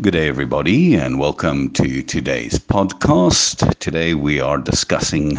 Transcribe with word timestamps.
Good 0.00 0.12
day, 0.12 0.28
everybody, 0.28 0.94
and 0.94 1.18
welcome 1.18 1.70
to 1.70 2.02
today's 2.02 2.56
podcast. 2.56 3.76
Today 3.80 4.14
we 4.14 4.38
are 4.38 4.56
discussing 4.56 5.38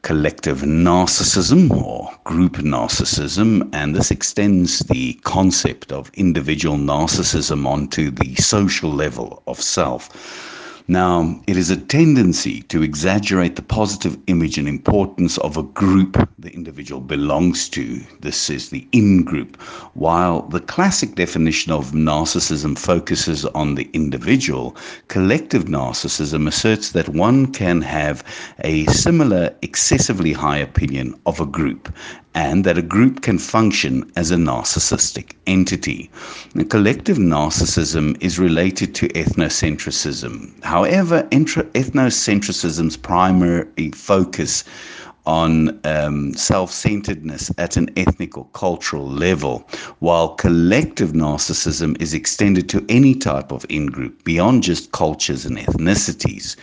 collective 0.00 0.62
narcissism 0.62 1.70
or 1.70 2.10
group 2.24 2.54
narcissism, 2.54 3.68
and 3.74 3.94
this 3.94 4.10
extends 4.10 4.78
the 4.78 5.12
concept 5.24 5.92
of 5.92 6.10
individual 6.14 6.78
narcissism 6.78 7.66
onto 7.66 8.10
the 8.10 8.34
social 8.36 8.90
level 8.90 9.42
of 9.46 9.60
self. 9.60 10.08
Now, 10.88 11.40
it 11.46 11.56
is 11.56 11.70
a 11.70 11.76
tendency 11.76 12.62
to 12.62 12.82
exaggerate 12.82 13.56
the 13.56 13.62
positive 13.62 14.18
image 14.26 14.58
and 14.58 14.66
importance 14.66 15.38
of 15.38 15.56
a 15.56 15.62
group 15.62 16.28
the 16.38 16.52
individual 16.52 17.00
belongs 17.00 17.68
to. 17.70 18.00
This 18.20 18.50
is 18.50 18.70
the 18.70 18.86
in 18.92 19.22
group. 19.22 19.60
While 19.94 20.42
the 20.42 20.60
classic 20.60 21.14
definition 21.14 21.70
of 21.70 21.92
narcissism 21.92 22.78
focuses 22.78 23.44
on 23.46 23.74
the 23.74 23.90
individual, 23.92 24.76
collective 25.08 25.64
narcissism 25.64 26.48
asserts 26.48 26.92
that 26.92 27.08
one 27.10 27.52
can 27.52 27.82
have 27.82 28.24
a 28.64 28.86
similar 28.86 29.54
excessively 29.62 30.32
high 30.32 30.58
opinion 30.58 31.14
of 31.26 31.40
a 31.40 31.46
group 31.46 31.92
and 32.34 32.64
that 32.64 32.78
a 32.78 32.82
group 32.82 33.22
can 33.22 33.38
function 33.38 34.10
as 34.16 34.30
a 34.30 34.36
narcissistic 34.36 35.32
entity. 35.46 36.10
The 36.54 36.64
collective 36.64 37.18
narcissism 37.18 38.16
is 38.20 38.38
related 38.38 38.94
to 38.96 39.08
ethnocentrism. 39.08 40.62
However, 40.62 41.26
ethnocentrism's 41.32 42.96
primary 42.96 43.90
focus 43.92 44.64
on 45.26 45.78
um, 45.84 46.34
self 46.34 46.70
centeredness 46.70 47.50
at 47.58 47.76
an 47.76 47.90
ethnic 47.96 48.36
or 48.38 48.46
cultural 48.52 49.08
level, 49.08 49.68
while 49.98 50.30
collective 50.30 51.12
narcissism 51.12 52.00
is 52.00 52.14
extended 52.14 52.68
to 52.68 52.84
any 52.88 53.14
type 53.14 53.52
of 53.52 53.66
in 53.68 53.86
group 53.86 54.24
beyond 54.24 54.62
just 54.62 54.92
cultures 54.92 55.44
and 55.44 55.58
ethnicities. 55.58 56.56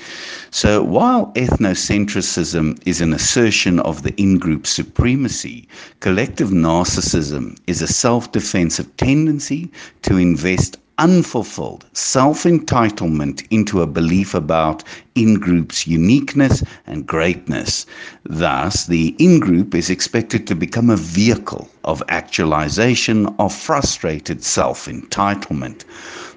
So, 0.51 0.83
while 0.83 1.31
ethnocentrism 1.33 2.81
is 2.85 3.01
an 3.01 3.13
assertion 3.13 3.79
of 3.79 4.03
the 4.03 4.13
in 4.21 4.37
group 4.37 4.65
supremacy, 4.67 5.67
collective 5.99 6.49
narcissism 6.49 7.57
is 7.67 7.81
a 7.81 7.87
self 7.87 8.31
defensive 8.31 8.95
tendency 8.97 9.71
to 10.03 10.17
invest 10.17 10.77
unfulfilled 10.99 11.85
self 11.93 12.43
entitlement 12.43 13.45
into 13.51 13.81
a 13.81 13.87
belief 13.87 14.33
about 14.33 14.83
in 15.17 15.35
group's 15.39 15.87
uniqueness 15.87 16.63
and 16.85 17.07
greatness. 17.07 17.85
Thus, 18.23 18.85
the 18.85 19.15
in 19.19 19.39
group 19.39 19.73
is 19.75 19.89
expected 19.89 20.47
to 20.47 20.55
become 20.55 20.89
a 20.89 20.95
vehicle 20.95 21.69
of 21.83 22.03
actualization 22.09 23.25
of 23.39 23.53
frustrated 23.53 24.43
self 24.43 24.85
entitlement. 24.85 25.83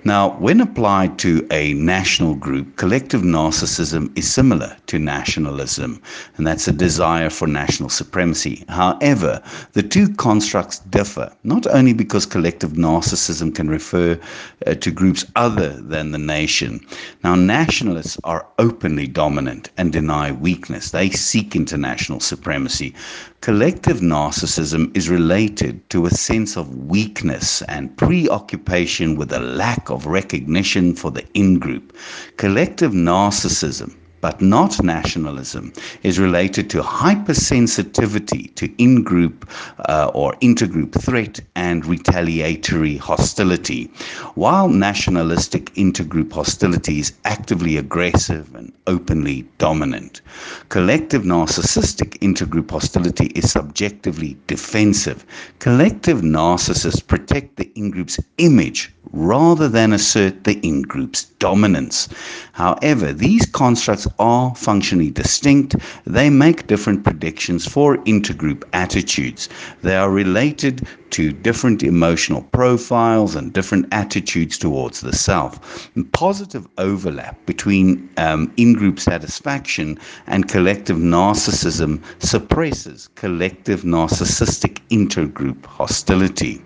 Now, 0.03 0.31
when 0.39 0.63
applied 0.63 1.19
to 1.19 1.47
a 1.51 1.75
national 1.75 2.35
group, 2.35 2.77
collective 2.77 3.21
narcissism 3.21 4.11
is 4.17 4.31
similar 4.31 4.75
to 4.87 4.99
nationalism, 4.99 6.01
and 6.39 6.47
that's 6.47 6.67
a 6.67 6.73
desire 6.73 7.29
for 7.29 7.47
national 7.47 7.91
supremacy. 7.91 8.65
However, 8.71 9.43
the 9.75 9.83
two 9.83 10.09
constructs 10.15 10.79
differ, 10.79 11.31
not 11.45 11.67
only 11.67 11.93
because 11.93 12.25
collective 12.25 12.73
narcissism 12.73 13.55
can 13.55 13.69
refer 13.69 14.19
uh, 14.67 14.75
to 14.75 14.91
groups 14.91 15.27
other 15.37 15.79
than 15.79 16.13
the 16.13 16.19
nation. 16.19 16.81
Now, 17.23 17.35
nationalists 17.35 18.17
are 18.25 18.47
openly 18.71 19.09
dominant 19.09 19.69
and 19.77 19.93
deny 19.93 20.31
weakness, 20.31 20.93
they 20.93 21.11
seek 21.11 21.57
international 21.57 22.21
supremacy. 22.21 22.95
Collective 23.41 23.99
narcissism 23.99 24.97
is 24.97 25.09
related 25.09 25.75
to 25.91 26.07
a 26.07 26.11
sense 26.11 26.57
of 26.57 26.77
weakness 26.87 27.63
and 27.63 27.97
preoccupation 27.97 29.17
with 29.17 29.33
a 29.33 29.41
lack 29.41 29.91
of 29.91 30.07
recognition 30.07 30.95
for 30.95 31.11
the 31.11 31.27
in 31.35 31.59
group. 31.59 31.97
Collective 32.37 32.93
narcissism 32.93 33.97
but 34.21 34.41
not 34.41 34.83
nationalism, 34.83 35.73
is 36.03 36.19
related 36.19 36.69
to 36.71 36.83
hypersensitivity 36.83 38.55
to 38.55 38.71
in 38.79 39.03
group 39.03 39.49
uh, 39.89 40.11
or 40.15 40.35
intergroup 40.37 40.93
threat 41.03 41.41
and 41.57 41.87
retaliatory 41.87 42.97
hostility, 42.97 43.91
while 44.35 44.69
nationalistic 44.69 45.75
intergroup 45.75 46.33
hostility 46.33 46.99
is 46.99 47.13
actively 47.25 47.77
aggressive 47.77 48.55
and 48.55 48.73
openly 48.87 49.47
dominant. 49.59 50.21
Collective 50.69 51.23
narcissistic 51.23 52.19
intergroup 52.19 52.71
hostility 52.71 53.27
is 53.35 53.51
subjectively 53.51 54.37
defensive. 54.47 55.25
Collective 55.59 56.21
narcissists 56.21 57.07
protect 57.07 57.57
the 57.57 57.71
in 57.75 57.91
group's 57.91 58.19
image 58.39 58.93
rather 59.13 59.69
than 59.69 59.93
assert 59.93 60.45
the 60.45 60.59
in 60.67 60.83
group's 60.83 61.25
dominance. 61.39 62.09
However, 62.53 63.13
these 63.13 63.47
constructs 63.47 64.07
are 64.19 64.55
functionally 64.55 65.11
distinct. 65.11 65.77
They 66.07 66.31
make 66.31 66.67
different 66.67 67.05
predictions 67.05 67.67
for 67.67 67.97
intergroup 67.99 68.65
attitudes. 68.73 69.49
They 69.83 69.97
are 69.97 70.11
related 70.11 70.87
to 71.11 71.33
different 71.33 71.83
emotional 71.83 72.43
profiles 72.53 73.35
and 73.35 73.53
different 73.53 73.87
attitudes 73.91 74.57
towards 74.57 75.01
the 75.01 75.13
self. 75.13 75.89
And 75.97 76.11
positive 76.13 76.69
overlap 76.79 77.45
between 77.47 78.09
um, 78.17 78.53
in 78.57 78.75
group 78.75 79.01
satisfaction 79.01 79.99
and 80.27 80.49
collective 80.49 80.99
narcissism 80.99 82.01
suppresses 82.21 83.09
collective 83.17 83.83
narcissistic 83.83 84.79
intergroup 84.91 85.65
hostility. 85.67 86.63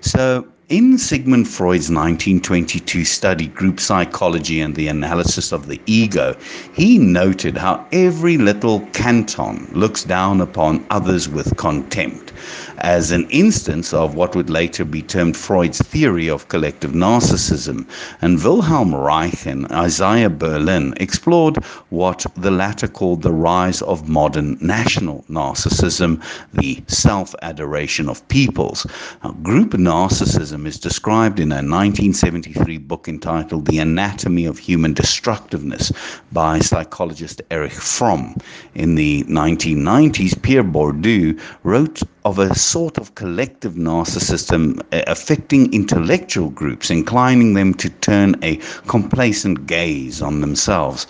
So, 0.00 0.46
in 0.70 0.96
Sigmund 0.96 1.46
Freud's 1.46 1.90
1922 1.90 3.04
study, 3.04 3.48
Group 3.48 3.78
Psychology 3.78 4.62
and 4.62 4.74
the 4.74 4.88
Analysis 4.88 5.52
of 5.52 5.66
the 5.66 5.78
Ego, 5.84 6.34
he 6.72 6.96
noted 6.96 7.58
how 7.58 7.86
every 7.92 8.38
little 8.38 8.80
canton 8.94 9.68
looks 9.72 10.04
down 10.04 10.40
upon 10.40 10.86
others 10.88 11.28
with 11.28 11.54
contempt 11.58 12.32
as 12.78 13.10
an 13.10 13.28
instance 13.30 13.92
of 13.92 14.14
what 14.14 14.34
would 14.34 14.50
later 14.50 14.84
be 14.84 15.02
termed 15.02 15.36
Freud's 15.36 15.80
theory 15.80 16.28
of 16.28 16.48
collective 16.48 16.92
narcissism. 16.92 17.86
And 18.22 18.42
Wilhelm 18.42 18.94
Reich 18.94 19.46
and 19.46 19.70
Isaiah 19.70 20.30
Berlin 20.30 20.94
explored 20.96 21.62
what 21.90 22.24
the 22.36 22.50
latter 22.50 22.88
called 22.88 23.22
the 23.22 23.32
rise 23.32 23.82
of 23.82 24.08
modern 24.08 24.56
national 24.60 25.24
narcissism, 25.28 26.22
the 26.52 26.82
self 26.88 27.34
adoration 27.42 28.08
of 28.08 28.26
peoples. 28.28 28.86
Now, 29.22 29.32
group 29.42 29.72
narcissism 29.72 30.53
is 30.62 30.78
described 30.78 31.40
in 31.40 31.50
a 31.50 31.56
1973 31.56 32.78
book 32.78 33.08
entitled 33.08 33.66
The 33.66 33.80
Anatomy 33.80 34.46
of 34.46 34.56
Human 34.56 34.94
Destructiveness 34.94 35.92
by 36.30 36.60
psychologist 36.60 37.42
Erich 37.50 37.72
Fromm. 37.72 38.36
In 38.76 38.94
the 38.94 39.24
1990s, 39.24 40.40
Pierre 40.40 40.62
Bourdieu 40.62 41.40
wrote 41.64 42.02
of 42.24 42.38
a 42.38 42.54
sort 42.54 42.96
of 42.96 43.16
collective 43.16 43.74
narcissism 43.74 44.80
uh, 44.92 45.02
affecting 45.08 45.72
intellectual 45.74 46.50
groups, 46.50 46.88
inclining 46.88 47.54
them 47.54 47.74
to 47.74 47.90
turn 47.90 48.36
a 48.42 48.56
complacent 48.86 49.66
gaze 49.66 50.22
on 50.22 50.40
themselves. 50.40 51.06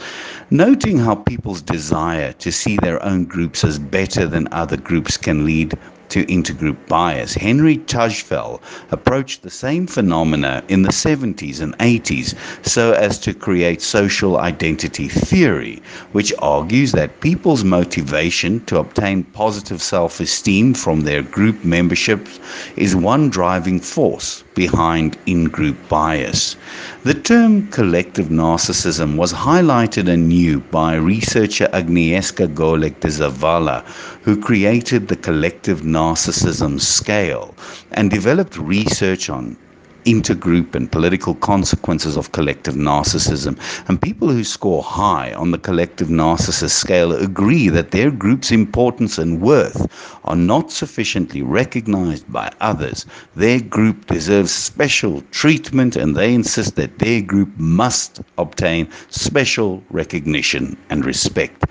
Noting 0.50 0.98
how 0.98 1.14
people's 1.14 1.62
desire 1.62 2.32
to 2.32 2.50
see 2.50 2.76
their 2.78 3.02
own 3.04 3.26
groups 3.26 3.62
as 3.62 3.78
better 3.78 4.26
than 4.26 4.48
other 4.52 4.76
groups 4.78 5.16
can 5.16 5.44
lead 5.44 5.78
to 6.14 6.24
intergroup 6.26 6.76
bias. 6.86 7.34
Henry 7.34 7.76
Tajfel 7.76 8.60
approached 8.92 9.42
the 9.42 9.50
same 9.50 9.84
phenomena 9.84 10.62
in 10.68 10.82
the 10.82 10.90
70s 10.92 11.60
and 11.60 11.76
80s 11.78 12.36
so 12.64 12.92
as 12.92 13.18
to 13.18 13.34
create 13.34 13.82
social 13.82 14.38
identity 14.38 15.08
theory, 15.08 15.82
which 16.12 16.32
argues 16.38 16.92
that 16.92 17.18
people's 17.20 17.64
motivation 17.64 18.64
to 18.66 18.78
obtain 18.78 19.24
positive 19.24 19.82
self 19.82 20.20
esteem 20.20 20.72
from 20.72 21.00
their 21.00 21.22
group 21.22 21.64
membership 21.64 22.28
is 22.76 22.94
one 22.94 23.28
driving 23.28 23.80
force 23.80 24.43
behind 24.54 25.16
in 25.26 25.44
group 25.44 25.76
bias. 25.88 26.56
The 27.02 27.14
term 27.14 27.68
collective 27.68 28.28
narcissism 28.28 29.16
was 29.16 29.32
highlighted 29.32 30.08
anew 30.08 30.60
by 30.60 30.94
researcher 30.94 31.68
Agnieszka 31.72 32.52
Golec 32.54 33.00
de 33.00 33.08
Zavala, 33.08 33.84
who 34.22 34.40
created 34.40 35.08
the 35.08 35.16
collective 35.16 35.80
narcissism 35.80 36.80
scale 36.80 37.54
and 37.92 38.10
developed 38.10 38.56
research 38.58 39.28
on 39.28 39.56
intergroup 40.04 40.74
and 40.74 40.90
political 40.90 41.34
consequences 41.34 42.16
of 42.16 42.32
collective 42.32 42.74
narcissism. 42.74 43.58
And 43.88 44.00
people 44.00 44.28
who 44.28 44.44
score 44.44 44.82
high 44.82 45.32
on 45.34 45.50
the 45.50 45.58
collective 45.58 46.08
narcissist 46.08 46.70
scale 46.70 47.12
agree 47.12 47.68
that 47.68 47.90
their 47.90 48.10
group's 48.10 48.50
importance 48.50 49.18
and 49.18 49.40
worth 49.40 49.86
are 50.24 50.36
not 50.36 50.70
sufficiently 50.70 51.42
recognized 51.42 52.30
by 52.32 52.50
others. 52.60 53.06
Their 53.36 53.60
group 53.60 54.06
deserves 54.06 54.50
special 54.52 55.22
treatment 55.30 55.96
and 55.96 56.16
they 56.16 56.32
insist 56.34 56.76
that 56.76 56.98
their 56.98 57.20
group 57.20 57.50
must 57.56 58.20
obtain 58.38 58.88
special 59.08 59.82
recognition 59.90 60.76
and 60.90 61.04
respect. 61.04 61.64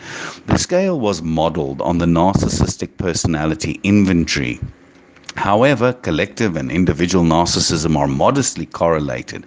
The 0.47 0.57
scale 0.57 0.99
was 0.99 1.21
modeled 1.21 1.81
on 1.81 1.97
the 1.97 2.05
narcissistic 2.05 2.97
personality 2.97 3.79
inventory 3.83 4.59
However, 5.35 5.93
collective 5.93 6.55
and 6.55 6.71
individual 6.71 7.25
narcissism 7.25 7.97
are 7.97 8.07
modestly 8.07 8.65
correlated. 8.65 9.45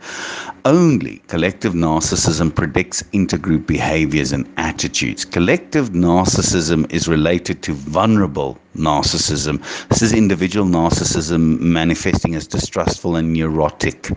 Only 0.67 1.19
collective 1.29 1.75
narcissism 1.75 2.53
predicts 2.53 3.01
intergroup 3.15 3.67
behaviors 3.69 4.33
and 4.33 4.53
attitudes. 4.57 5.25
Collective 5.25 5.91
narcissism 5.91 6.93
is 6.93 7.07
related 7.07 7.63
to 7.63 7.73
vulnerable 7.73 8.59
narcissism. 8.77 9.63
This 9.89 10.03
is 10.03 10.13
individual 10.13 10.67
narcissism 10.67 11.61
manifesting 11.61 12.35
as 12.35 12.49
distrustful 12.49 13.15
and 13.15 13.33
neurotic, 13.33 14.11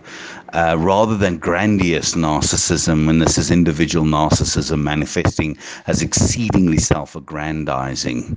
uh, 0.52 0.76
rather 0.76 1.16
than 1.16 1.38
grandiose 1.38 2.14
narcissism, 2.14 3.06
when 3.06 3.20
this 3.20 3.38
is 3.38 3.52
individual 3.52 4.04
narcissism 4.04 4.82
manifesting 4.82 5.56
as 5.86 6.02
exceedingly 6.02 6.78
self 6.78 7.14
aggrandizing 7.14 8.36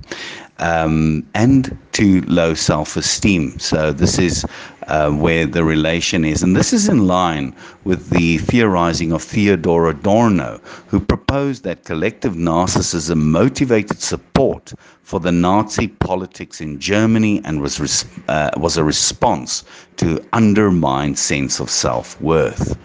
um, 0.58 1.26
and 1.34 1.76
to 1.92 2.22
low 2.22 2.54
self 2.54 2.96
esteem. 2.96 3.58
So, 3.58 3.92
this 3.92 4.18
is 4.18 4.46
uh, 4.88 5.10
where 5.10 5.46
the 5.46 5.64
relation 5.64 6.24
is. 6.24 6.42
And 6.42 6.56
this 6.56 6.72
is 6.72 6.88
in 6.88 7.06
line 7.06 7.54
with 7.84 8.10
the 8.10 8.38
theorizing 8.38 9.12
of 9.12 9.22
Theodor 9.22 9.88
Adorno, 9.88 10.60
who 10.88 11.00
proposed 11.00 11.64
that 11.64 11.84
collective 11.84 12.34
narcissism 12.34 13.18
motivated 13.22 14.00
support 14.00 14.72
for 15.02 15.20
the 15.20 15.32
Nazi 15.32 15.88
politics 15.88 16.60
in 16.60 16.78
Germany 16.80 17.40
and 17.44 17.60
was, 17.60 17.78
res- 17.80 18.04
uh, 18.28 18.50
was 18.56 18.76
a 18.76 18.84
response 18.84 19.64
to 19.96 20.24
undermined 20.32 21.18
sense 21.18 21.60
of 21.60 21.70
self 21.70 22.20
worth. 22.20 22.76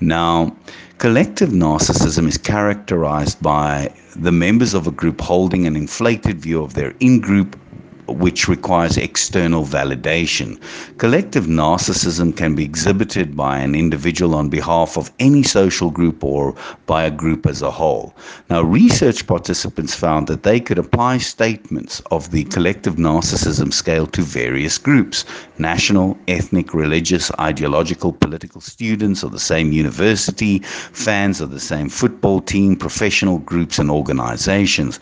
Now, 0.00 0.56
collective 0.98 1.50
narcissism 1.50 2.26
is 2.28 2.36
characterized 2.38 3.40
by 3.42 3.94
the 4.16 4.32
members 4.32 4.74
of 4.74 4.86
a 4.86 4.90
group 4.90 5.20
holding 5.20 5.66
an 5.66 5.76
inflated 5.76 6.38
view 6.40 6.62
of 6.62 6.74
their 6.74 6.94
in 7.00 7.20
group 7.20 7.56
which 8.10 8.48
requires 8.48 8.96
external 8.96 9.64
validation. 9.64 10.60
Collective 10.98 11.46
narcissism 11.46 12.36
can 12.36 12.54
be 12.54 12.64
exhibited 12.64 13.36
by 13.36 13.58
an 13.58 13.74
individual 13.74 14.34
on 14.34 14.48
behalf 14.48 14.96
of 14.98 15.10
any 15.18 15.42
social 15.42 15.90
group 15.90 16.22
or 16.24 16.54
by 16.86 17.04
a 17.04 17.10
group 17.10 17.46
as 17.46 17.62
a 17.62 17.70
whole. 17.70 18.14
Now, 18.48 18.62
research 18.62 19.26
participants 19.26 19.94
found 19.94 20.26
that 20.26 20.42
they 20.42 20.60
could 20.60 20.78
apply 20.78 21.18
statements 21.18 22.00
of 22.10 22.30
the 22.30 22.44
collective 22.44 22.96
narcissism 22.96 23.72
scale 23.72 24.06
to 24.08 24.22
various 24.22 24.78
groups 24.78 25.24
national, 25.58 26.16
ethnic, 26.26 26.72
religious, 26.72 27.30
ideological, 27.38 28.12
political 28.14 28.62
students 28.62 29.22
of 29.22 29.30
the 29.30 29.38
same 29.38 29.72
university, 29.72 30.58
fans 30.60 31.40
of 31.40 31.50
the 31.50 31.60
same 31.60 31.88
football 31.88 32.40
team, 32.40 32.74
professional 32.74 33.38
groups, 33.38 33.78
and 33.78 33.90
organizations. 33.90 34.98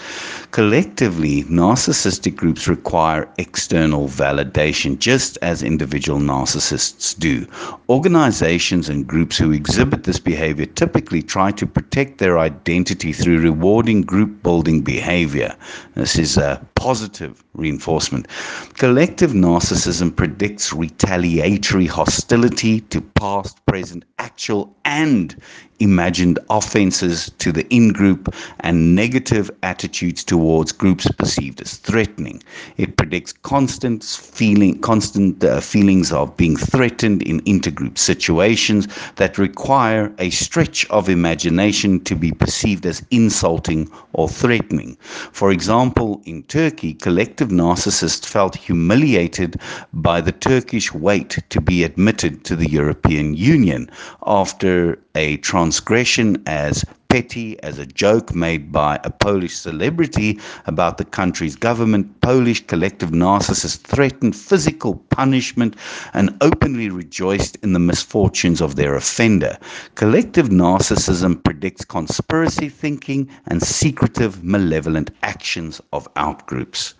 Collectively, 0.50 1.44
narcissistic 1.44 2.34
groups 2.34 2.66
require 2.66 2.97
require 2.98 3.28
external 3.38 4.08
validation, 4.08 4.98
just 4.98 5.38
as 5.40 5.62
individual 5.62 6.18
narcissists 6.18 7.16
do. 7.16 7.46
Organizations 7.88 8.88
and 8.88 9.06
groups 9.06 9.38
who 9.38 9.52
exhibit 9.52 10.02
this 10.02 10.18
behavior 10.18 10.66
typically 10.66 11.22
try 11.22 11.52
to 11.52 11.64
protect 11.64 12.18
their 12.18 12.40
identity 12.40 13.12
through 13.12 13.38
rewarding 13.38 14.02
group 14.02 14.42
building 14.42 14.80
behavior. 14.80 15.54
This 15.94 16.18
is 16.18 16.36
a 16.36 16.60
positive 16.74 17.44
reinforcement. 17.54 18.26
Collective 18.74 19.30
narcissism 19.30 20.14
predicts 20.14 20.72
retaliatory 20.72 21.86
hostility 21.86 22.80
to 22.80 23.00
past, 23.00 23.64
present, 23.66 24.04
actual, 24.28 24.74
and 24.84 25.34
imagined 25.80 26.38
offenses 26.50 27.30
to 27.38 27.52
the 27.52 27.66
in 27.72 27.92
group 27.92 28.34
and 28.60 28.94
negative 28.94 29.50
attitudes 29.62 30.24
towards 30.24 30.72
groups 30.72 31.06
perceived 31.18 31.60
as 31.60 31.76
threatening. 31.76 32.42
It 32.76 32.96
predicts 32.96 33.32
constant 33.32 34.02
feeling, 34.02 34.80
constant 34.80 35.44
uh, 35.44 35.60
feelings 35.60 36.12
of 36.12 36.36
being 36.36 36.56
threatened 36.56 37.22
in 37.22 37.40
intergroup 37.42 37.96
situations 37.96 38.88
that 39.16 39.38
require 39.38 40.12
a 40.18 40.30
stretch 40.30 40.88
of 40.90 41.08
imagination 41.08 42.00
to 42.04 42.16
be 42.16 42.32
perceived 42.32 42.84
as 42.86 43.04
insulting 43.10 43.90
or 44.14 44.28
threatening. 44.28 44.96
For 45.32 45.52
example, 45.52 46.20
in 46.24 46.42
Turkey, 46.44 46.94
collective 46.94 47.50
narcissists 47.50 48.26
felt 48.26 48.56
humiliated 48.56 49.60
by 49.92 50.20
the 50.20 50.32
Turkish 50.32 50.92
wait 50.92 51.38
to 51.50 51.60
be 51.60 51.84
admitted 51.84 52.44
to 52.44 52.56
the 52.56 52.68
European 52.68 53.34
Union 53.34 53.88
after 54.26 54.98
a 55.14 55.36
transgression 55.38 56.42
as 56.46 56.84
petty 57.08 57.58
as 57.62 57.78
a 57.78 57.86
joke 57.86 58.34
made 58.34 58.70
by 58.70 59.00
a 59.02 59.10
Polish 59.10 59.56
celebrity 59.56 60.38
about 60.66 60.98
the 60.98 61.04
country's 61.04 61.56
government. 61.56 62.20
Polish 62.20 62.66
collective 62.66 63.10
narcissists 63.10 63.78
threatened 63.78 64.36
physical 64.36 64.96
punishment 65.10 65.74
and 66.12 66.36
openly 66.42 66.90
rejoiced 66.90 67.56
in 67.62 67.72
the 67.72 67.78
misfortunes 67.78 68.60
of 68.60 68.76
their 68.76 68.94
offender. 68.94 69.56
Collective 69.94 70.48
narcissism 70.48 71.42
predicts 71.42 71.84
conspiracy 71.84 72.68
thinking 72.68 73.28
and 73.46 73.62
secretive, 73.62 74.44
malevolent 74.44 75.10
actions 75.22 75.80
of 75.94 76.12
outgroups. 76.14 76.92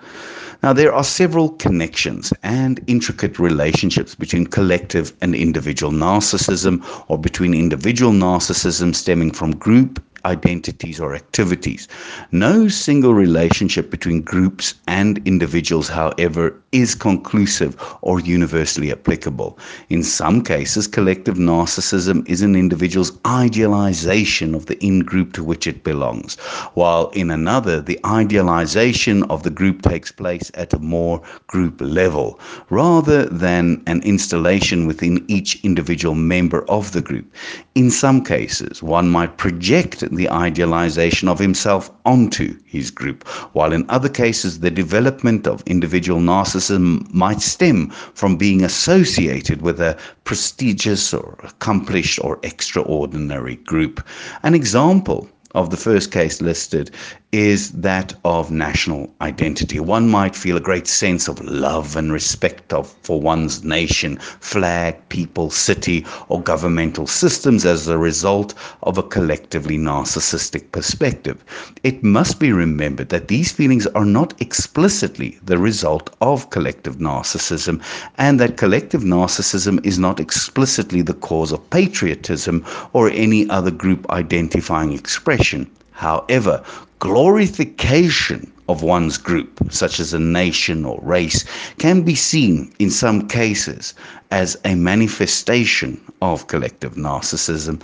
Now, 0.60 0.72
there 0.72 0.92
are 0.92 1.04
several 1.04 1.50
connections 1.50 2.32
and 2.42 2.80
intricate 2.88 3.38
relationships 3.38 4.16
between 4.16 4.46
collective 4.46 5.12
and 5.20 5.34
individual 5.34 5.92
narcissism, 5.92 6.82
or 7.08 7.16
between 7.16 7.54
individual 7.54 8.10
narcissism 8.12 8.94
stemming 8.94 9.30
from 9.30 9.52
group 9.52 10.02
identities 10.24 11.00
or 11.00 11.14
activities. 11.14 11.88
No 12.32 12.68
single 12.68 13.14
relationship 13.14 13.90
between 13.90 14.22
groups 14.22 14.74
and 14.86 15.20
individuals, 15.26 15.88
however, 15.88 16.54
is 16.72 16.94
conclusive 16.94 17.76
or 18.02 18.20
universally 18.20 18.92
applicable. 18.92 19.58
In 19.88 20.02
some 20.02 20.42
cases, 20.42 20.86
collective 20.86 21.36
narcissism 21.36 22.28
is 22.28 22.42
an 22.42 22.54
individual's 22.56 23.12
idealization 23.26 24.54
of 24.54 24.66
the 24.66 24.78
in 24.84 25.00
group 25.00 25.32
to 25.34 25.44
which 25.44 25.66
it 25.66 25.84
belongs, 25.84 26.36
while 26.74 27.08
in 27.10 27.30
another, 27.30 27.80
the 27.80 27.98
idealization 28.04 29.22
of 29.24 29.42
the 29.42 29.50
group 29.50 29.82
takes 29.82 30.12
place 30.12 30.50
at 30.54 30.72
a 30.72 30.78
more 30.78 31.22
group 31.46 31.80
level, 31.80 32.38
rather 32.70 33.26
than 33.26 33.82
an 33.86 34.02
installation 34.02 34.86
within 34.86 35.24
each 35.28 35.62
individual 35.64 36.14
member 36.14 36.64
of 36.68 36.92
the 36.92 37.00
group. 37.00 37.32
In 37.74 37.90
some 37.90 38.24
cases, 38.24 38.82
one 38.82 39.08
might 39.08 39.36
project 39.38 40.02
the 40.14 40.30
idealization 40.30 41.28
of 41.28 41.38
himself 41.38 41.90
onto 42.04 42.58
his 42.64 42.90
group, 42.90 43.26
while 43.52 43.72
in 43.72 43.88
other 43.88 44.08
cases, 44.08 44.60
the 44.60 44.70
development 44.70 45.46
of 45.46 45.62
individual 45.66 46.20
narcissism 46.20 47.12
might 47.12 47.40
stem 47.40 47.90
from 48.14 48.36
being 48.36 48.64
associated 48.64 49.62
with 49.62 49.80
a 49.80 49.98
prestigious 50.24 51.12
or 51.14 51.38
accomplished 51.42 52.18
or 52.22 52.38
extraordinary 52.42 53.56
group. 53.56 54.06
An 54.42 54.54
example 54.54 55.28
of 55.54 55.70
the 55.70 55.76
first 55.76 56.12
case 56.12 56.40
listed 56.42 56.90
is 57.30 57.72
that 57.72 58.14
of 58.24 58.50
national 58.50 59.14
identity. 59.20 59.78
One 59.78 60.08
might 60.08 60.34
feel 60.34 60.56
a 60.56 60.60
great 60.60 60.86
sense 60.86 61.28
of 61.28 61.44
love 61.44 61.94
and 61.94 62.10
respect 62.10 62.72
of, 62.72 62.90
for 63.02 63.20
one's 63.20 63.62
nation, 63.62 64.16
flag, 64.16 64.96
people, 65.10 65.50
city, 65.50 66.06
or 66.28 66.40
governmental 66.40 67.06
systems 67.06 67.66
as 67.66 67.86
a 67.86 67.98
result 67.98 68.54
of 68.82 68.96
a 68.96 69.02
collectively 69.02 69.76
narcissistic 69.76 70.72
perspective. 70.72 71.44
It 71.82 72.02
must 72.02 72.40
be 72.40 72.50
remembered 72.50 73.10
that 73.10 73.28
these 73.28 73.52
feelings 73.52 73.86
are 73.88 74.06
not 74.06 74.40
explicitly 74.40 75.38
the 75.44 75.58
result 75.58 76.08
of 76.22 76.48
collective 76.48 76.96
narcissism, 76.96 77.82
and 78.16 78.40
that 78.40 78.56
collective 78.56 79.02
narcissism 79.02 79.84
is 79.84 79.98
not 79.98 80.18
explicitly 80.18 81.02
the 81.02 81.12
cause 81.12 81.52
of 81.52 81.68
patriotism 81.68 82.64
or 82.94 83.10
any 83.10 83.48
other 83.50 83.70
group 83.70 84.08
identifying 84.08 84.94
expression. 84.94 85.70
However, 85.90 86.62
glorification 86.98 88.52
of 88.68 88.82
one's 88.82 89.16
group, 89.16 89.60
such 89.70 89.98
as 89.98 90.12
a 90.12 90.18
nation 90.18 90.84
or 90.84 91.00
race, 91.02 91.44
can 91.78 92.02
be 92.02 92.14
seen 92.14 92.70
in 92.78 92.90
some 92.90 93.26
cases 93.26 93.94
as 94.30 94.58
a 94.64 94.74
manifestation 94.74 95.98
of 96.20 96.48
collective 96.48 96.94
narcissism. 96.94 97.80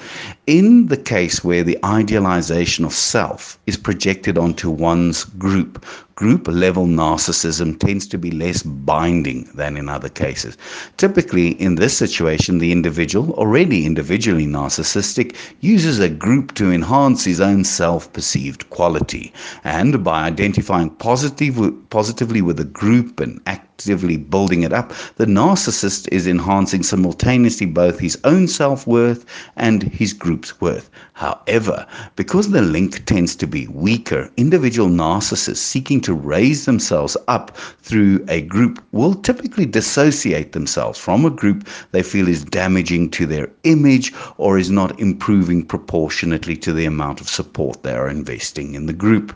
In 0.47 0.88
the 0.88 0.97
case 0.97 1.42
where 1.42 1.62
the 1.62 1.78
idealization 1.85 2.85
of 2.85 2.92
self 2.92 3.59
is 3.66 3.78
projected 3.78 4.37
onto 4.37 4.68
one's 4.68 5.25
group, 5.25 5.85
group 6.16 6.47
level 6.47 6.87
narcissism 6.87 7.76
tends 7.78 8.06
to 8.06 8.16
be 8.16 8.30
less 8.30 8.62
binding 8.62 9.49
than 9.54 9.76
in 9.76 9.88
other 9.88 10.09
cases. 10.09 10.56
Typically, 10.97 11.61
in 11.61 11.75
this 11.75 11.97
situation, 11.97 12.59
the 12.59 12.71
individual, 12.71 13.33
already 13.33 13.85
individually 13.85 14.47
narcissistic, 14.47 15.35
uses 15.61 15.99
a 15.99 16.09
group 16.09 16.54
to 16.54 16.71
enhance 16.71 17.25
his 17.25 17.40
own 17.40 17.64
self 17.64 18.12
perceived 18.12 18.71
quality. 18.71 19.33
And 19.64 20.04
by 20.04 20.23
identifying 20.25 20.90
positive, 20.90 21.59
positively 21.90 22.42
with 22.42 22.61
a 22.61 22.64
group 22.64 23.18
and 23.18 23.40
actively 23.47 24.16
building 24.16 24.62
it 24.62 24.73
up, 24.73 24.92
the 25.16 25.26
narcissist 25.26 26.09
is 26.12 26.28
enhancing 26.28 26.85
simultaneously 26.85 27.66
both 27.66 27.99
his 27.99 28.16
own 28.23 28.47
self 28.47 28.87
worth 28.87 29.25
and 29.56 29.83
his 29.83 30.12
group's 30.12 30.61
worth. 30.61 30.90
However, 31.14 31.87
because 32.16 32.50
the 32.50 32.62
link 32.62 33.04
tends 33.04 33.35
to 33.37 33.47
be 33.47 33.66
weaker, 33.68 34.30
individual 34.37 34.88
narcissists 34.88 35.56
seeking 35.56 36.00
to 36.04 36.14
raise 36.14 36.64
themselves 36.64 37.16
up 37.28 37.56
through 37.82 38.25
a 38.28 38.42
group 38.42 38.82
will 38.92 39.14
typically 39.14 39.66
dissociate 39.66 40.52
themselves 40.52 40.99
from 40.99 41.25
a 41.25 41.30
group 41.30 41.68
they 41.92 42.02
feel 42.02 42.28
is 42.28 42.44
damaging 42.44 43.11
to 43.11 43.26
their 43.26 43.50
image 43.64 44.12
or 44.37 44.58
is 44.58 44.70
not 44.70 44.99
improving 45.00 45.64
proportionately 45.64 46.56
to 46.56 46.73
the 46.73 46.84
amount 46.84 47.20
of 47.20 47.28
support 47.28 47.82
they 47.82 47.94
are 47.94 48.08
investing 48.08 48.75
in 48.75 48.87
the 48.87 48.92
group. 48.92 49.34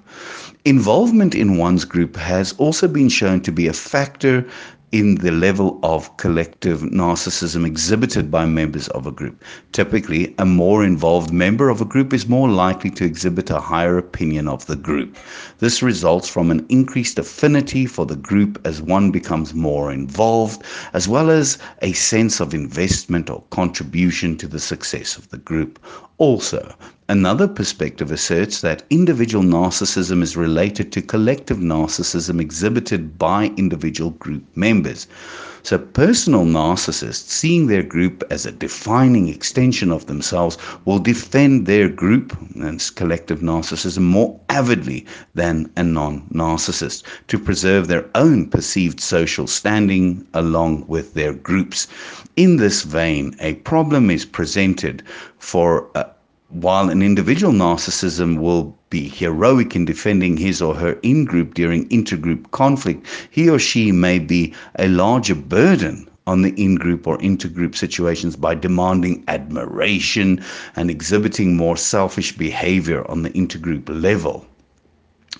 Involvement 0.64 1.34
in 1.34 1.56
one's 1.56 1.84
group 1.84 2.16
has 2.16 2.52
also 2.58 2.86
been 2.86 3.08
shown 3.08 3.40
to 3.40 3.52
be 3.52 3.66
a 3.66 3.72
factor 3.72 4.46
in 4.90 5.16
the 5.16 5.30
level 5.30 5.78
of 5.82 6.16
collective 6.16 6.80
narcissism 6.80 7.66
exhibited 7.66 8.30
by 8.30 8.46
members 8.46 8.88
of 8.88 9.06
a 9.06 9.10
group. 9.10 9.44
Typically, 9.72 10.34
a 10.38 10.46
more 10.46 10.82
involved 10.82 11.32
member 11.32 11.68
of 11.68 11.80
a 11.80 11.84
group 11.84 12.12
is 12.12 12.26
more 12.28 12.48
likely 12.48 12.90
to 12.90 13.04
exhibit 13.04 13.50
a 13.50 13.60
higher 13.60 13.98
opinion 13.98 14.48
of 14.48 14.64
the 14.66 14.76
group. 14.76 15.16
This 15.58 15.82
results 15.82 16.28
from 16.28 16.50
an 16.50 16.64
increased 16.70 17.18
affinity 17.18 17.84
for 17.84 18.06
the 18.06 18.16
group 18.16 18.60
as 18.64 18.80
one 18.80 19.10
becomes 19.10 19.52
more 19.52 19.92
involved, 19.92 20.62
as 20.94 21.06
well 21.06 21.28
as 21.28 21.58
a 21.82 21.92
sense 21.92 22.40
of 22.40 22.54
investment 22.54 23.28
or 23.28 23.42
contribution 23.50 24.36
to 24.38 24.48
the 24.48 24.60
success 24.60 25.16
of 25.16 25.28
the 25.28 25.38
group. 25.38 25.78
Also, 26.18 26.74
Another 27.10 27.48
perspective 27.48 28.12
asserts 28.12 28.60
that 28.60 28.82
individual 28.90 29.42
narcissism 29.42 30.22
is 30.22 30.36
related 30.36 30.92
to 30.92 31.00
collective 31.00 31.56
narcissism 31.56 32.38
exhibited 32.38 33.16
by 33.16 33.46
individual 33.56 34.10
group 34.10 34.44
members. 34.54 35.06
So, 35.64 35.76
personal 35.78 36.44
narcissists, 36.44 37.30
seeing 37.30 37.66
their 37.66 37.82
group 37.82 38.22
as 38.30 38.46
a 38.46 38.52
defining 38.52 39.28
extension 39.28 39.90
of 39.90 40.06
themselves, 40.06 40.56
will 40.84 40.98
defend 40.98 41.66
their 41.66 41.88
group 41.88 42.36
and 42.54 42.80
collective 42.94 43.40
narcissism 43.40 44.02
more 44.02 44.38
avidly 44.48 45.04
than 45.34 45.70
a 45.76 45.82
non 45.82 46.22
narcissist 46.32 47.02
to 47.26 47.38
preserve 47.38 47.88
their 47.88 48.06
own 48.14 48.46
perceived 48.46 49.00
social 49.00 49.46
standing 49.46 50.26
along 50.34 50.84
with 50.86 51.14
their 51.14 51.32
groups. 51.32 51.88
In 52.36 52.56
this 52.56 52.82
vein, 52.82 53.34
a 53.40 53.54
problem 53.54 54.10
is 54.10 54.24
presented 54.24 55.02
for. 55.38 55.88
Uh, 55.94 56.04
while 56.50 56.88
an 56.88 57.02
individual 57.02 57.52
narcissism 57.52 58.38
will 58.38 58.74
be 58.88 59.06
heroic 59.06 59.76
in 59.76 59.84
defending 59.84 60.34
his 60.38 60.62
or 60.62 60.74
her 60.74 60.92
in 61.02 61.26
group 61.26 61.52
during 61.52 61.86
intergroup 61.90 62.50
conflict, 62.52 63.06
he 63.30 63.50
or 63.50 63.58
she 63.58 63.92
may 63.92 64.18
be 64.18 64.54
a 64.78 64.88
larger 64.88 65.34
burden 65.34 66.08
on 66.26 66.40
the 66.40 66.54
in 66.54 66.74
group 66.74 67.06
or 67.06 67.18
intergroup 67.18 67.76
situations 67.76 68.34
by 68.34 68.54
demanding 68.54 69.22
admiration 69.28 70.42
and 70.74 70.90
exhibiting 70.90 71.54
more 71.54 71.76
selfish 71.76 72.34
behavior 72.34 73.06
on 73.10 73.20
the 73.22 73.30
intergroup 73.30 73.84
level 73.90 74.46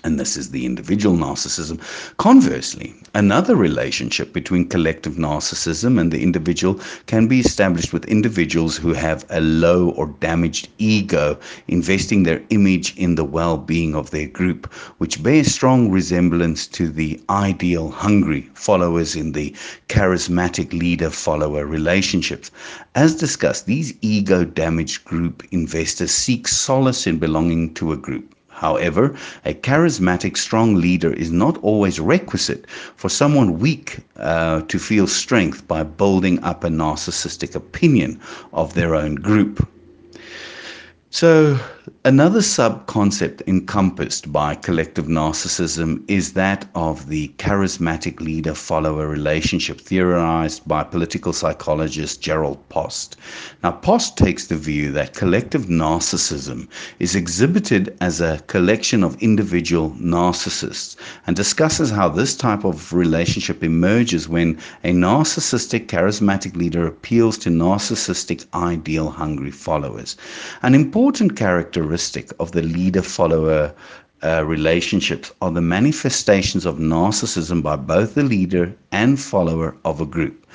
and 0.03 0.19
this 0.19 0.37
is 0.37 0.51
the 0.51 0.65
individual 0.65 1.15
narcissism. 1.15 1.79
Conversely, 2.17 2.93
another 3.13 3.55
relationship 3.55 4.31
between 4.33 4.67
collective 4.69 5.15
narcissism 5.15 5.99
and 5.99 6.11
the 6.11 6.21
individual 6.23 6.79
can 7.05 7.27
be 7.27 7.39
established 7.39 7.91
with 7.91 8.05
individuals 8.05 8.77
who 8.77 8.93
have 8.93 9.25
a 9.29 9.41
low 9.41 9.89
or 9.89 10.07
damaged 10.19 10.69
ego, 10.77 11.37
investing 11.67 12.23
their 12.23 12.41
image 12.49 12.95
in 12.97 13.15
the 13.15 13.25
well 13.25 13.57
being 13.57 13.93
of 13.95 14.11
their 14.11 14.27
group, 14.27 14.73
which 14.99 15.21
bears 15.21 15.53
strong 15.53 15.91
resemblance 15.91 16.65
to 16.67 16.87
the 16.89 17.19
ideal 17.29 17.89
hungry 17.91 18.49
followers 18.53 19.15
in 19.15 19.33
the 19.33 19.53
charismatic 19.89 20.71
leader 20.71 21.09
follower 21.09 21.65
relationships. 21.65 22.51
As 22.95 23.15
discussed, 23.15 23.65
these 23.65 23.93
ego 24.01 24.45
damaged 24.45 25.03
group 25.03 25.43
investors 25.51 26.11
seek 26.11 26.47
solace 26.47 27.05
in 27.05 27.19
belonging 27.19 27.73
to 27.75 27.91
a 27.91 27.97
group 27.97 28.35
However, 28.59 29.15
a 29.45 29.53
charismatic, 29.53 30.35
strong 30.35 30.75
leader 30.75 31.13
is 31.13 31.31
not 31.31 31.57
always 31.63 31.97
requisite 31.97 32.65
for 32.97 33.07
someone 33.07 33.57
weak 33.57 33.99
uh, 34.17 34.63
to 34.67 34.77
feel 34.77 35.07
strength 35.07 35.65
by 35.65 35.83
building 35.83 36.43
up 36.43 36.65
a 36.65 36.67
narcissistic 36.67 37.55
opinion 37.55 38.19
of 38.51 38.73
their 38.73 38.95
own 38.95 39.15
group. 39.15 39.65
So, 41.09 41.57
Another 42.05 42.41
sub 42.41 42.87
concept 42.87 43.43
encompassed 43.45 44.31
by 44.31 44.55
collective 44.55 45.07
narcissism 45.07 46.01
is 46.07 46.31
that 46.31 46.65
of 46.73 47.09
the 47.09 47.27
charismatic 47.37 48.21
leader 48.21 48.53
follower 48.53 49.05
relationship, 49.05 49.81
theorized 49.81 50.65
by 50.65 50.81
political 50.81 51.33
psychologist 51.33 52.21
Gerald 52.21 52.57
Post. 52.69 53.17
Now, 53.63 53.71
Post 53.71 54.15
takes 54.15 54.47
the 54.47 54.55
view 54.55 54.93
that 54.93 55.13
collective 55.13 55.65
narcissism 55.65 56.69
is 56.99 57.15
exhibited 57.15 57.97
as 57.99 58.21
a 58.21 58.41
collection 58.47 59.03
of 59.03 59.21
individual 59.21 59.89
narcissists 59.99 60.95
and 61.27 61.35
discusses 61.35 61.89
how 61.89 62.07
this 62.07 62.33
type 62.33 62.63
of 62.63 62.93
relationship 62.93 63.61
emerges 63.61 64.29
when 64.29 64.57
a 64.85 64.93
narcissistic 64.93 65.87
charismatic 65.87 66.55
leader 66.55 66.87
appeals 66.87 67.37
to 67.39 67.49
narcissistic 67.49 68.45
ideal 68.53 69.09
hungry 69.09 69.51
followers. 69.51 70.15
An 70.61 70.73
important 70.73 71.35
character 71.35 71.88
characteristic 71.89 72.31
of 72.39 72.51
the 72.51 72.61
leader 72.61 73.01
follower 73.01 73.73
uh, 74.21 74.45
relationships 74.45 75.31
are 75.41 75.49
the 75.51 75.61
manifestations 75.61 76.63
of 76.65 76.77
narcissism 76.77 77.63
by 77.63 77.75
both 77.75 78.13
the 78.13 78.21
leader 78.21 78.71
and 78.91 79.19
follower 79.19 79.75
of 79.85 79.99
a 79.99 80.05
group. 80.05 80.45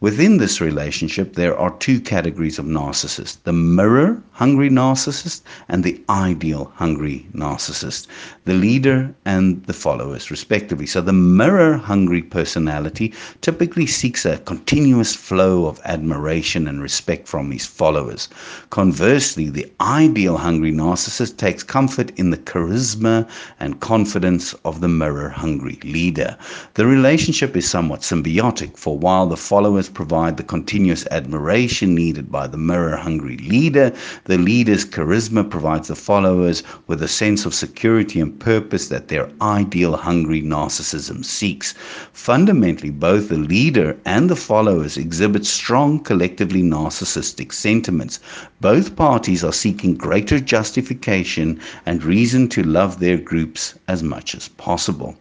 Within 0.00 0.36
this 0.38 0.60
relationship, 0.60 1.34
there 1.34 1.56
are 1.56 1.70
two 1.78 2.00
categories 2.00 2.58
of 2.58 2.66
narcissists 2.66 3.38
the 3.44 3.52
mirror 3.52 4.20
hungry 4.32 4.68
narcissist 4.68 5.40
and 5.68 5.84
the 5.84 6.02
ideal 6.10 6.72
hungry 6.74 7.26
narcissist, 7.32 8.08
the 8.44 8.52
leader 8.52 9.14
and 9.24 9.64
the 9.64 9.72
followers, 9.72 10.30
respectively. 10.30 10.86
So, 10.86 11.00
the 11.00 11.12
mirror 11.12 11.76
hungry 11.76 12.22
personality 12.22 13.14
typically 13.40 13.86
seeks 13.86 14.26
a 14.26 14.38
continuous 14.38 15.14
flow 15.14 15.66
of 15.66 15.80
admiration 15.84 16.66
and 16.66 16.82
respect 16.82 17.28
from 17.28 17.50
his 17.52 17.64
followers. 17.64 18.28
Conversely, 18.70 19.48
the 19.48 19.70
ideal 19.80 20.36
hungry 20.36 20.72
narcissist 20.72 21.36
takes 21.36 21.62
comfort 21.62 22.10
in 22.18 22.30
the 22.30 22.38
charisma 22.38 23.26
and 23.60 23.80
confidence 23.80 24.52
of 24.64 24.80
the 24.80 24.88
mirror 24.88 25.28
hungry 25.28 25.78
leader. 25.84 26.36
The 26.74 26.86
relationship 26.86 27.56
is 27.56 27.70
somewhat 27.70 28.00
symbiotic, 28.00 28.76
for 28.76 28.98
while 28.98 29.26
the 29.28 29.36
followers 29.36 29.83
provide 29.88 30.36
the 30.36 30.42
continuous 30.42 31.06
admiration 31.10 31.94
needed 31.94 32.30
by 32.30 32.46
the 32.46 32.56
mirror 32.56 32.96
hungry 32.96 33.36
leader. 33.36 33.92
The 34.24 34.38
leader's 34.38 34.84
charisma 34.84 35.48
provides 35.48 35.88
the 35.88 35.94
followers 35.94 36.62
with 36.86 37.02
a 37.02 37.08
sense 37.08 37.46
of 37.46 37.54
security 37.54 38.20
and 38.20 38.38
purpose 38.38 38.88
that 38.88 39.08
their 39.08 39.30
ideal 39.40 39.96
hungry 39.96 40.42
narcissism 40.42 41.24
seeks. 41.24 41.74
Fundamentally, 42.12 42.90
both 42.90 43.28
the 43.28 43.38
leader 43.38 43.96
and 44.04 44.30
the 44.30 44.36
followers 44.36 44.96
exhibit 44.96 45.44
strong 45.46 45.98
collectively 45.98 46.62
narcissistic 46.62 47.52
sentiments. 47.52 48.20
Both 48.60 48.96
parties 48.96 49.44
are 49.44 49.52
seeking 49.52 49.94
greater 49.94 50.40
justification 50.40 51.60
and 51.86 52.02
reason 52.02 52.48
to 52.48 52.62
love 52.62 53.00
their 53.00 53.18
groups 53.18 53.74
as 53.88 54.02
much 54.02 54.34
as 54.34 54.48
possible. 54.48 55.16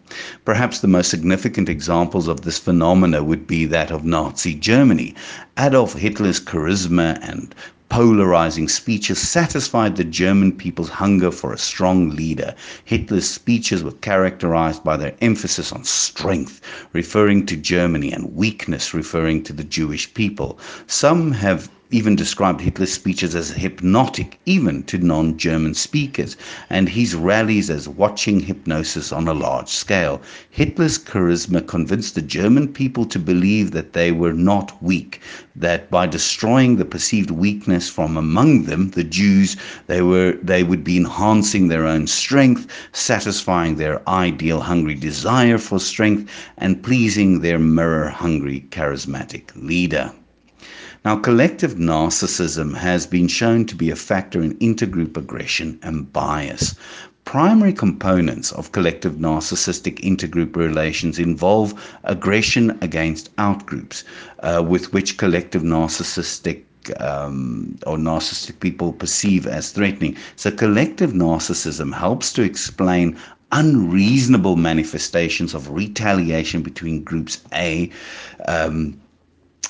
Perhaps 0.45 0.79
the 0.79 0.87
most 0.87 1.09
significant 1.09 1.69
examples 1.69 2.27
of 2.27 2.41
this 2.41 2.59
phenomena 2.59 3.23
would 3.23 3.47
be 3.47 3.65
that 3.65 3.91
of 3.91 4.05
Nazi 4.05 4.52
Germany. 4.53 5.15
Adolf 5.57 5.93
Hitler's 5.93 6.39
charisma 6.39 7.19
and 7.21 7.53
polarizing 7.89 8.67
speeches 8.67 9.19
satisfied 9.19 9.95
the 9.95 10.03
German 10.03 10.51
people's 10.51 10.89
hunger 10.89 11.29
for 11.29 11.53
a 11.53 11.57
strong 11.59 12.09
leader. 12.09 12.55
Hitler's 12.85 13.29
speeches 13.29 13.83
were 13.83 13.91
characterized 13.91 14.83
by 14.83 14.97
their 14.97 15.13
emphasis 15.21 15.71
on 15.71 15.83
strength, 15.83 16.59
referring 16.93 17.45
to 17.45 17.55
Germany, 17.55 18.11
and 18.11 18.35
weakness, 18.35 18.95
referring 18.95 19.43
to 19.43 19.53
the 19.53 19.63
Jewish 19.63 20.11
people. 20.15 20.57
Some 20.87 21.31
have 21.33 21.69
even 21.93 22.15
described 22.15 22.59
Hitler's 22.59 22.91
speeches 22.91 23.35
as 23.35 23.51
hypnotic, 23.51 24.39
even 24.47 24.81
to 24.85 24.97
non 24.97 25.37
German 25.37 25.75
speakers, 25.75 26.35
and 26.67 26.89
his 26.89 27.13
rallies 27.13 27.69
as 27.69 27.87
watching 27.87 28.39
hypnosis 28.39 29.11
on 29.11 29.27
a 29.27 29.33
large 29.35 29.69
scale. 29.69 30.19
Hitler's 30.49 30.97
charisma 30.97 31.61
convinced 31.61 32.15
the 32.15 32.23
German 32.23 32.67
people 32.69 33.05
to 33.05 33.19
believe 33.19 33.69
that 33.73 33.93
they 33.93 34.11
were 34.11 34.33
not 34.33 34.81
weak, 34.81 35.21
that 35.55 35.91
by 35.91 36.07
destroying 36.07 36.77
the 36.77 36.85
perceived 36.85 37.29
weakness 37.29 37.89
from 37.89 38.17
among 38.17 38.63
them, 38.63 38.89
the 38.89 39.03
Jews, 39.03 39.55
they, 39.85 40.01
were, 40.01 40.31
they 40.41 40.63
would 40.63 40.83
be 40.83 40.97
enhancing 40.97 41.67
their 41.67 41.85
own 41.85 42.07
strength, 42.07 42.65
satisfying 42.91 43.75
their 43.75 44.01
ideal 44.09 44.61
hungry 44.61 44.95
desire 44.95 45.59
for 45.59 45.79
strength, 45.79 46.27
and 46.57 46.81
pleasing 46.81 47.41
their 47.41 47.59
mirror 47.59 48.09
hungry 48.09 48.65
charismatic 48.71 49.51
leader. 49.55 50.11
Now, 51.05 51.17
collective 51.17 51.73
narcissism 51.75 52.77
has 52.77 53.05
been 53.05 53.27
shown 53.27 53.65
to 53.65 53.75
be 53.75 53.89
a 53.89 53.95
factor 53.95 54.41
in 54.41 54.55
intergroup 54.59 55.17
aggression 55.17 55.77
and 55.83 56.11
bias. 56.13 56.75
Primary 57.25 57.73
components 57.73 58.53
of 58.53 58.71
collective 58.71 59.15
narcissistic 59.15 59.99
intergroup 59.99 60.55
relations 60.55 61.19
involve 61.19 61.73
aggression 62.05 62.77
against 62.79 63.35
outgroups, 63.35 64.05
uh, 64.39 64.63
with 64.65 64.93
which 64.93 65.17
collective 65.17 65.61
narcissistic 65.61 66.63
um, 67.01 67.77
or 67.85 67.97
narcissistic 67.97 68.61
people 68.61 68.93
perceive 68.93 69.45
as 69.45 69.71
threatening. 69.71 70.15
So, 70.37 70.51
collective 70.51 71.11
narcissism 71.11 71.93
helps 71.93 72.31
to 72.33 72.43
explain 72.43 73.17
unreasonable 73.51 74.55
manifestations 74.55 75.53
of 75.53 75.69
retaliation 75.69 76.61
between 76.61 77.03
groups 77.03 77.41
A. 77.53 77.91
Um, 78.47 78.99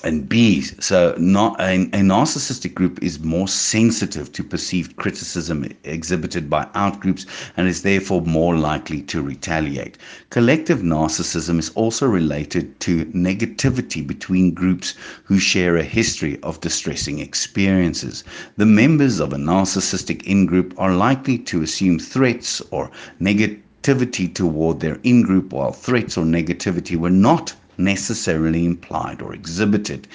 and 0.03 0.27
B's. 0.27 0.75
So, 0.79 1.15
not 1.17 1.59
a, 1.61 1.83
a, 1.83 2.01
narcissistic 2.01 2.73
group 2.73 3.01
is 3.01 3.19
more 3.21 3.47
sensitive 3.47 4.31
to 4.33 4.43
perceived 4.43 4.97
criticism 4.97 5.65
exhibited 5.85 6.49
by 6.49 6.65
outgroups 6.75 7.25
and 7.55 7.67
is 7.67 7.83
therefore 7.83 8.21
more 8.21 8.55
likely 8.55 9.01
to 9.03 9.21
retaliate. 9.21 9.97
Collective 10.29 10.79
narcissism 10.79 11.57
is 11.57 11.69
also 11.69 12.05
related 12.05 12.79
to 12.81 13.05
negativity 13.05 14.05
between 14.05 14.53
groups 14.53 14.93
who 15.23 15.39
share 15.39 15.77
a 15.77 15.83
history 15.83 16.37
of 16.43 16.59
distressing 16.59 17.19
experiences. 17.19 18.23
The 18.57 18.65
members 18.65 19.19
of 19.19 19.31
a 19.31 19.37
narcissistic 19.37 20.23
in 20.23 20.45
group 20.45 20.73
are 20.77 20.93
likely 20.93 21.37
to 21.37 21.61
assume 21.61 21.97
threats 21.97 22.61
or 22.71 22.91
negativity 23.21 24.33
toward 24.33 24.79
their 24.79 24.99
in 25.03 25.21
group, 25.21 25.53
while 25.53 25.71
threats 25.71 26.17
or 26.17 26.25
negativity 26.25 26.97
were 26.97 27.09
not 27.09 27.53
necessarily 27.77 28.65
implied 28.65 29.21
or 29.21 29.33
exhibited. 29.33 30.07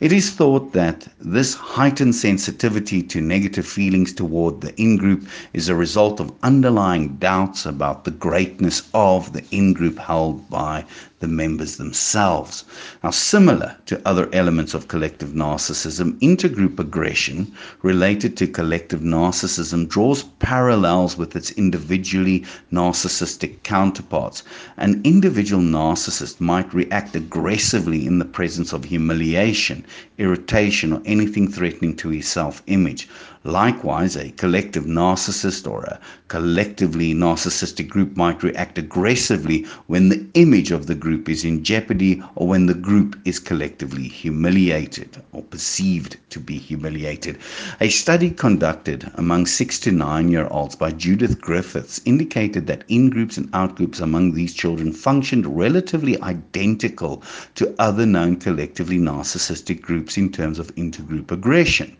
It 0.00 0.12
is 0.12 0.30
thought 0.30 0.72
that 0.72 1.08
this 1.20 1.54
heightened 1.54 2.14
sensitivity 2.14 3.02
to 3.02 3.20
negative 3.20 3.66
feelings 3.66 4.12
toward 4.12 4.60
the 4.60 4.74
in 4.80 4.96
group 4.96 5.26
is 5.52 5.68
a 5.68 5.74
result 5.74 6.20
of 6.20 6.32
underlying 6.42 7.16
doubts 7.16 7.66
about 7.66 8.04
the 8.04 8.10
greatness 8.10 8.88
of 8.94 9.32
the 9.32 9.44
in 9.50 9.72
group 9.72 9.98
held 9.98 10.48
by 10.50 10.84
the 11.20 11.28
members 11.28 11.76
themselves. 11.76 12.64
Now, 13.02 13.10
similar 13.10 13.76
to 13.86 14.00
other 14.04 14.28
elements 14.32 14.74
of 14.74 14.88
collective 14.88 15.30
narcissism, 15.30 16.18
intergroup 16.20 16.78
aggression 16.78 17.52
related 17.82 18.36
to 18.38 18.46
collective 18.46 19.00
narcissism 19.00 19.88
draws 19.88 20.24
parallels 20.40 21.16
with 21.16 21.36
its 21.36 21.50
individually 21.52 22.44
narcissistic 22.72 23.62
counterparts. 23.62 24.42
An 24.76 25.00
individual 25.04 25.62
narcissist 25.62 26.40
might 26.40 26.74
react 26.74 27.14
aggressively 27.14 28.06
in 28.06 28.18
the 28.18 28.24
presence 28.24 28.72
of 28.72 28.84
humiliation, 28.84 29.84
irritation, 30.18 30.92
or 30.92 31.02
anything 31.04 31.50
threatening 31.50 31.94
to 31.96 32.08
his 32.08 32.26
self 32.28 32.62
image. 32.66 33.08
Likewise, 33.46 34.16
a 34.16 34.30
collective 34.30 34.84
narcissist 34.86 35.70
or 35.70 35.82
a 35.84 36.00
collectively 36.28 37.12
narcissistic 37.12 37.88
group 37.88 38.16
might 38.16 38.42
react 38.42 38.78
aggressively 38.78 39.66
when 39.86 40.08
the 40.08 40.24
image 40.32 40.70
of 40.70 40.86
the 40.86 40.94
group 40.94 41.28
is 41.28 41.44
in 41.44 41.62
jeopardy 41.62 42.22
or 42.36 42.48
when 42.48 42.64
the 42.64 42.72
group 42.72 43.18
is 43.26 43.38
collectively 43.38 44.08
humiliated 44.08 45.22
or 45.32 45.42
perceived 45.42 46.16
to 46.30 46.40
be 46.40 46.56
humiliated. 46.56 47.36
A 47.82 47.90
study 47.90 48.30
conducted 48.30 49.10
among 49.16 49.44
six 49.44 49.78
to 49.80 49.92
nine 49.92 50.30
year 50.30 50.48
olds 50.50 50.74
by 50.74 50.90
Judith 50.90 51.38
Griffiths 51.38 52.00
indicated 52.06 52.66
that 52.66 52.84
in 52.88 53.10
groups 53.10 53.36
and 53.36 53.50
out 53.52 53.76
groups 53.76 54.00
among 54.00 54.32
these 54.32 54.54
children 54.54 54.90
functioned 54.90 55.46
relatively 55.46 56.18
identical 56.22 57.22
to 57.56 57.74
other 57.78 58.06
known 58.06 58.36
collectively 58.36 58.98
narcissistic 58.98 59.82
groups 59.82 60.16
in 60.16 60.32
terms 60.32 60.58
of 60.58 60.74
intergroup 60.76 61.30
aggression. 61.30 61.94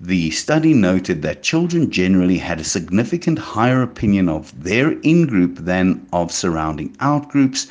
The 0.00 0.30
study 0.30 0.74
noted 0.80 1.22
that 1.22 1.42
children 1.42 1.90
generally 1.90 2.38
had 2.38 2.60
a 2.60 2.64
significant 2.64 3.36
higher 3.36 3.82
opinion 3.82 4.28
of 4.28 4.62
their 4.62 4.92
in 5.00 5.26
group 5.26 5.56
than 5.56 6.06
of 6.12 6.30
surrounding 6.30 6.94
out 7.00 7.28
groups, 7.28 7.66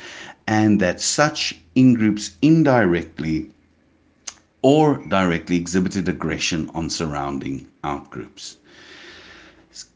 and 0.46 0.78
that 0.80 1.00
such 1.00 1.54
in 1.74 1.94
groups 1.94 2.32
indirectly 2.42 3.50
or 4.62 5.02
directly 5.08 5.56
exhibited 5.56 6.08
aggression 6.08 6.70
on 6.74 6.90
surrounding 6.90 7.66
out 7.82 8.10
groups. 8.10 8.58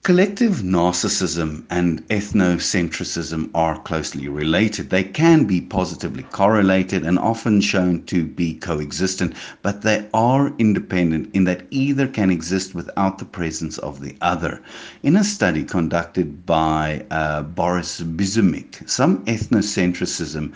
Collective 0.02 0.56
narcissism 0.62 1.64
and 1.70 2.06
ethnocentrism 2.08 3.48
are 3.54 3.80
closely 3.80 4.28
related. 4.28 4.90
They 4.90 5.02
can 5.02 5.44
be 5.44 5.62
positively 5.62 6.24
correlated 6.24 7.06
and 7.06 7.18
often 7.18 7.62
shown 7.62 8.02
to 8.04 8.22
be 8.22 8.52
coexistent, 8.52 9.32
but 9.62 9.80
they 9.80 10.06
are 10.12 10.52
independent 10.58 11.30
in 11.32 11.44
that 11.44 11.66
either 11.70 12.06
can 12.06 12.30
exist 12.30 12.74
without 12.74 13.16
the 13.16 13.24
presence 13.24 13.78
of 13.78 14.00
the 14.00 14.14
other. 14.20 14.60
In 15.02 15.16
a 15.16 15.24
study 15.24 15.64
conducted 15.64 16.44
by 16.44 17.06
uh, 17.10 17.40
Boris 17.40 18.02
Bizumic, 18.02 18.86
some 18.86 19.24
ethnocentrism 19.24 20.52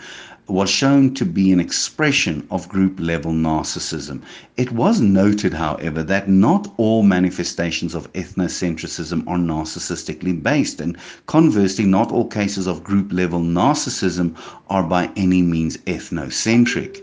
was 0.47 0.69
shown 0.69 1.13
to 1.13 1.25
be 1.25 1.51
an 1.51 1.59
expression 1.59 2.47
of 2.49 2.69
group 2.69 2.99
level 2.99 3.31
narcissism. 3.33 4.21
It 4.55 4.71
was 4.71 5.01
noted, 5.01 5.53
however, 5.53 6.03
that 6.03 6.29
not 6.29 6.73
all 6.77 7.03
manifestations 7.03 7.93
of 7.93 8.11
ethnocentrism 8.13 9.27
are 9.27 9.37
narcissistically 9.37 10.41
based, 10.41 10.79
and 10.79 10.97
conversely, 11.25 11.85
not 11.85 12.11
all 12.11 12.27
cases 12.27 12.67
of 12.67 12.83
group 12.83 13.11
level 13.11 13.41
narcissism 13.41 14.35
are 14.69 14.83
by 14.83 15.11
any 15.15 15.41
means 15.41 15.77
ethnocentric. 15.79 17.01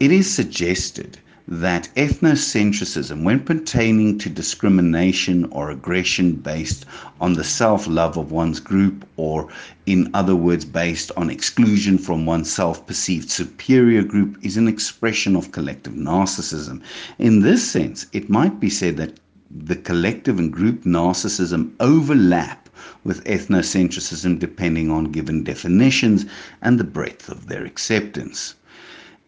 It 0.00 0.10
is 0.10 0.28
suggested 0.28 1.18
that 1.50 1.88
ethnocentrism, 1.96 3.24
when 3.24 3.40
pertaining 3.40 4.16
to 4.16 4.30
discrimination 4.30 5.44
or 5.46 5.68
aggression 5.68 6.32
based 6.32 6.86
on 7.20 7.32
the 7.32 7.42
self 7.42 7.88
love 7.88 8.16
of 8.16 8.30
one's 8.30 8.60
group, 8.60 9.04
or 9.16 9.48
in 9.84 10.08
other 10.14 10.36
words, 10.36 10.64
based 10.64 11.10
on 11.16 11.28
exclusion 11.28 11.98
from 11.98 12.24
one's 12.24 12.52
self 12.52 12.86
perceived 12.86 13.28
superior 13.28 14.04
group, 14.04 14.38
is 14.42 14.56
an 14.56 14.68
expression 14.68 15.34
of 15.34 15.50
collective 15.50 15.94
narcissism. 15.94 16.80
In 17.18 17.40
this 17.40 17.68
sense, 17.68 18.06
it 18.12 18.30
might 18.30 18.60
be 18.60 18.70
said 18.70 18.96
that 18.98 19.18
the 19.50 19.74
collective 19.74 20.38
and 20.38 20.52
group 20.52 20.84
narcissism 20.84 21.72
overlap 21.80 22.68
with 23.02 23.24
ethnocentrism 23.24 24.38
depending 24.38 24.88
on 24.88 25.10
given 25.10 25.42
definitions 25.42 26.26
and 26.62 26.78
the 26.78 26.84
breadth 26.84 27.28
of 27.28 27.48
their 27.48 27.64
acceptance. 27.64 28.54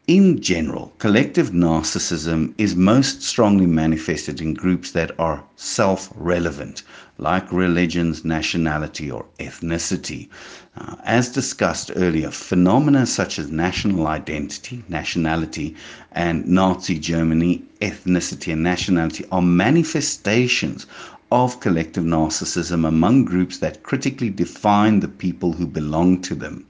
In 0.08 0.40
general, 0.40 0.92
collective 0.98 1.50
narcissism 1.52 2.54
is 2.58 2.74
most 2.74 3.22
strongly 3.22 3.66
manifested 3.66 4.40
in 4.40 4.52
groups 4.52 4.90
that 4.90 5.12
are 5.16 5.44
self 5.54 6.12
relevant, 6.16 6.82
like 7.18 7.52
religions, 7.52 8.24
nationality, 8.24 9.08
or 9.08 9.26
ethnicity. 9.38 10.28
Uh, 10.76 10.96
as 11.04 11.28
discussed 11.28 11.92
earlier, 11.94 12.32
phenomena 12.32 13.06
such 13.06 13.38
as 13.38 13.52
national 13.52 14.08
identity, 14.08 14.82
nationality, 14.88 15.76
and 16.10 16.48
Nazi 16.48 16.98
Germany, 16.98 17.62
ethnicity, 17.80 18.52
and 18.54 18.62
nationality 18.64 19.24
are 19.30 19.40
manifestations 19.40 20.84
of 21.30 21.60
collective 21.60 22.02
narcissism 22.04 22.84
among 22.86 23.24
groups 23.24 23.58
that 23.58 23.84
critically 23.84 24.30
define 24.30 24.98
the 24.98 25.06
people 25.08 25.52
who 25.52 25.66
belong 25.66 26.20
to 26.20 26.34
them. 26.34 26.66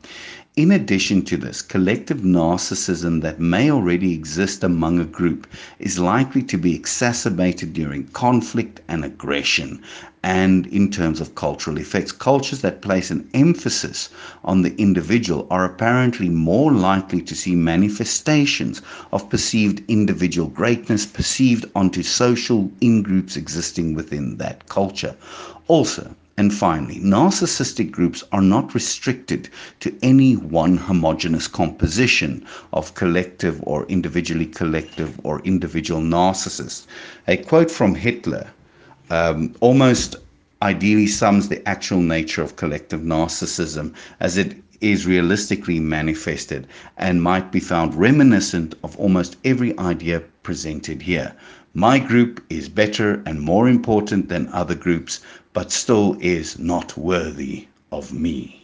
In 0.55 0.71
addition 0.71 1.23
to 1.23 1.39
this, 1.39 1.63
collective 1.63 2.19
narcissism 2.19 3.23
that 3.23 3.41
may 3.41 3.71
already 3.71 4.13
exist 4.13 4.63
among 4.63 4.99
a 4.99 5.07
group 5.07 5.47
is 5.79 5.99
likely 5.99 6.43
to 6.43 6.59
be 6.59 6.75
exacerbated 6.75 7.73
during 7.73 8.09
conflict 8.09 8.83
and 8.87 9.03
aggression, 9.03 9.81
and 10.23 10.67
in 10.67 10.91
terms 10.91 11.23
of 11.23 11.35
cultural 11.35 11.79
effects. 11.79 12.13
Cultures 12.13 12.61
that 12.61 12.83
place 12.83 13.11
an 13.11 13.27
emphasis 13.33 14.11
on 14.45 14.61
the 14.61 14.77
individual 14.79 15.47
are 15.51 15.65
apparently 15.65 16.29
more 16.29 16.71
likely 16.71 17.23
to 17.23 17.35
see 17.35 17.55
manifestations 17.55 18.83
of 19.11 19.31
perceived 19.31 19.83
individual 19.89 20.49
greatness 20.49 21.07
perceived 21.07 21.65
onto 21.75 22.03
social 22.03 22.71
in 22.83 23.03
groups 23.03 23.37
existing 23.37 23.95
within 23.95 24.37
that 24.37 24.69
culture. 24.69 25.17
Also, 25.67 26.15
and 26.43 26.53
finally, 26.53 26.99
narcissistic 26.99 27.93
groups 27.93 28.25
are 28.33 28.43
not 28.43 28.75
restricted 28.75 29.49
to 29.79 29.95
any 30.03 30.35
one 30.35 30.77
homogenous 30.77 31.47
composition 31.47 32.45
of 32.73 32.97
collective 32.97 33.61
or 33.63 33.87
individually 33.87 34.47
collective 34.47 35.21
or 35.23 35.39
individual 35.43 36.01
narcissists. 36.01 36.89
A 37.29 37.37
quote 37.37 37.71
from 37.71 37.95
Hitler 37.95 38.49
um, 39.09 39.55
almost 39.61 40.17
ideally 40.63 41.07
sums 41.07 41.49
the 41.49 41.63
actual 41.69 42.01
nature 42.01 42.43
of 42.43 42.57
collective 42.57 43.03
narcissism 43.03 43.95
as 44.19 44.37
it 44.37 44.57
is 44.81 45.07
realistically 45.07 45.79
manifested 45.79 46.67
and 46.97 47.23
might 47.23 47.53
be 47.53 47.61
found 47.61 47.95
reminiscent 47.95 48.75
of 48.83 48.97
almost 48.97 49.37
every 49.45 49.79
idea 49.79 50.19
presented 50.43 51.03
here. 51.03 51.33
My 51.75 51.99
group 51.99 52.45
is 52.51 52.69
better 52.69 53.23
and 53.25 53.41
more 53.41 53.67
important 53.67 54.29
than 54.29 54.49
other 54.49 54.75
groups, 54.75 55.21
but 55.53 55.73
still 55.73 56.17
is 56.21 56.59
not 56.59 56.97
worthy 56.97 57.67
of 57.93 58.13
me. 58.13 58.62